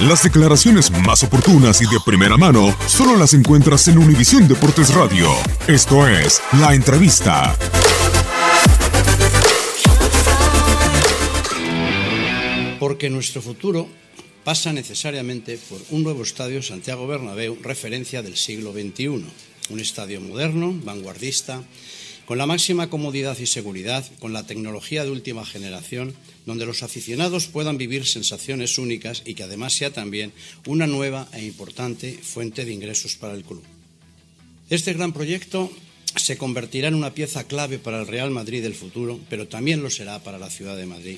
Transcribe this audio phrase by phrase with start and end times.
[0.00, 5.28] Las declaraciones más oportunas y de primera mano solo las encuentras en Univisión Deportes Radio.
[5.66, 7.58] Esto es La Entrevista.
[12.78, 13.88] Porque nuestro futuro
[14.44, 19.24] pasa necesariamente por un nuevo estadio Santiago Bernabéu, referencia del siglo XXI.
[19.70, 21.60] Un estadio moderno, vanguardista,
[22.28, 27.46] con la máxima comodidad y seguridad, con la tecnología de última generación, donde los aficionados
[27.46, 30.34] puedan vivir sensaciones únicas y que además sea también
[30.66, 33.62] una nueva e importante fuente de ingresos para el club.
[34.68, 35.72] Este gran proyecto
[36.16, 39.88] se convertirá en una pieza clave para el Real Madrid del futuro, pero también lo
[39.88, 41.16] será para la ciudad de Madrid.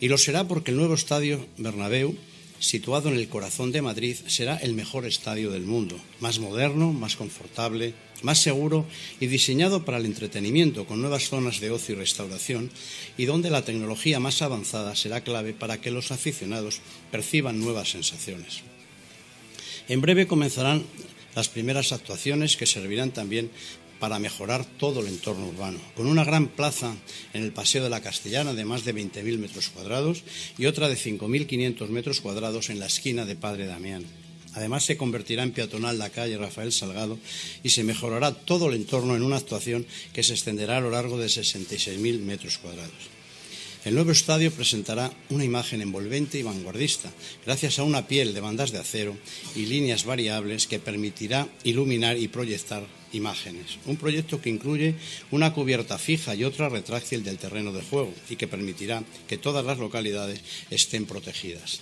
[0.00, 2.16] Y lo será porque el nuevo estadio Bernabéu,
[2.60, 7.16] situado en el corazón de Madrid, será el mejor estadio del mundo, más moderno, más
[7.16, 8.86] confortable, más seguro
[9.18, 12.70] y diseñado para el entretenimiento, con nuevas zonas de ocio y restauración,
[13.16, 18.60] y donde la tecnología más avanzada será clave para que los aficionados perciban nuevas sensaciones.
[19.88, 20.84] En breve comenzarán
[21.34, 23.50] las primeras actuaciones que servirán también
[24.00, 26.96] para mejorar todo el entorno urbano, con una gran plaza
[27.34, 30.24] en el Paseo de la Castellana de más de 20.000 metros cuadrados
[30.58, 34.04] y otra de 5.500 metros cuadrados en la esquina de Padre Damián.
[34.54, 37.18] Además, se convertirá en peatonal la calle Rafael Salgado
[37.62, 41.18] y se mejorará todo el entorno en una actuación que se extenderá a lo largo
[41.18, 43.20] de 66.000 metros cuadrados.
[43.84, 47.10] El nuevo estadio presentará una imagen envolvente y vanguardista,
[47.46, 49.16] gracias a una piel de bandas de acero
[49.54, 53.78] y líneas variables que permitirá iluminar y proyectar imágenes.
[53.86, 54.94] Un proyecto que incluye
[55.30, 59.64] una cubierta fija y otra retráctil del terreno de juego y que permitirá que todas
[59.64, 60.40] las localidades
[60.70, 61.80] estén protegidas.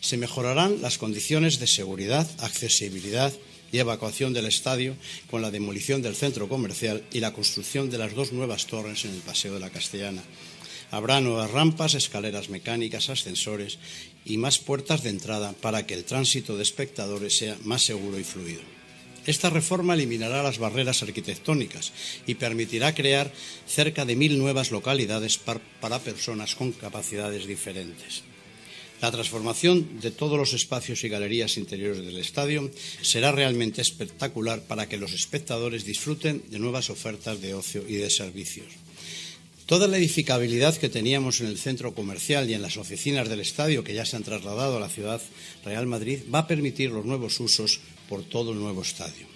[0.00, 3.32] Se mejorarán las condiciones de seguridad, accesibilidad
[3.72, 4.96] y evacuación del estadio
[5.30, 9.12] con la demolición del centro comercial y la construcción de las dos nuevas torres en
[9.12, 10.22] el Paseo de la Castellana.
[10.90, 13.78] Habrá nuevas rampas, escaleras mecánicas, ascensores
[14.24, 18.24] y más puertas de entrada para que el tránsito de espectadores sea más seguro y
[18.24, 18.79] fluido.
[19.26, 21.92] Esta reforma eliminará las barreras arquitectónicas
[22.26, 23.32] y permitirá crear
[23.66, 28.22] cerca de mil nuevas localidades para personas con capacidades diferentes.
[29.00, 32.70] La transformación de todos los espacios y galerías interiores del estadio
[33.00, 38.10] será realmente espectacular para que los espectadores disfruten de nuevas ofertas de ocio y de
[38.10, 38.68] servicios.
[39.70, 43.84] Toda la edificabilidad que teníamos en el centro comercial y en las oficinas del estadio,
[43.84, 45.22] que ya se han trasladado a la ciudad
[45.64, 47.78] Real Madrid, va a permitir los nuevos usos
[48.08, 49.28] por todo el nuevo estadio.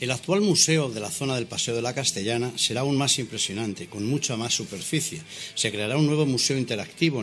[0.00, 3.86] El actual museo de la zona del Paseo de la Castellana será aún más impresionante,
[3.86, 5.20] con mucha más superficie.
[5.54, 7.22] Se creará un nuevo museo interactivo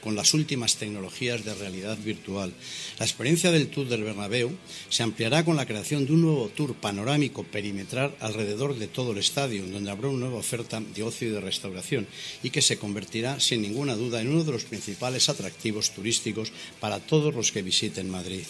[0.00, 2.52] con las últimas tecnologías de realidad virtual.
[3.00, 4.52] La experiencia del Tour del Bernabéu
[4.88, 9.18] se ampliará con la creación de un nuevo tour panorámico perimetral alrededor de todo el
[9.18, 12.06] estadio, donde habrá una nueva oferta de ocio y de restauración
[12.44, 17.00] y que se convertirá sin ninguna duda en uno de los principales atractivos turísticos para
[17.00, 18.44] todos los que visiten Madrid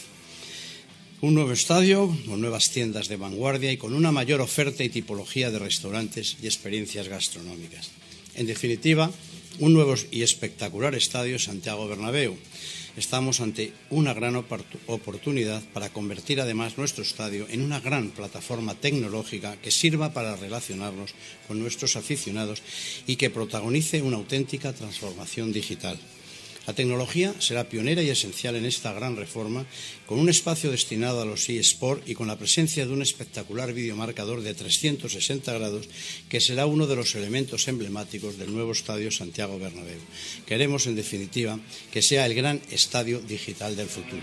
[1.23, 5.53] un nuevo estadio con nuevas tiendas de vanguardia y con una mayor oferta y tipología
[5.53, 7.91] de restaurantes y experiencias gastronómicas.
[8.35, 9.09] En definitiva,
[9.61, 12.35] un nuevo y espectacular estadio Santiago Bernabéu.
[12.97, 19.55] Estamos ante una gran oportunidad para convertir además nuestro estadio en una gran plataforma tecnológica
[19.63, 21.15] que sirva para relacionarnos
[21.47, 22.63] con nuestros aficionados
[23.07, 26.01] y que protagonice una auténtica transformación digital.
[26.67, 29.67] La tecnología será pionera y esencial en esta gran reforma,
[30.07, 34.43] con un espacio destinado a los eSport y con la presencia de un espectacular videomarcador
[34.43, 35.89] de 360 grados,
[36.29, 40.01] que será uno de los elementos emblemáticos del nuevo estadio Santiago Bernabéu.
[40.47, 41.59] Queremos, en definitiva,
[41.93, 44.23] que sea el gran estadio digital del futuro.